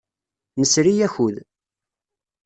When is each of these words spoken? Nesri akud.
Nesri 0.59 0.93
akud. 1.07 1.35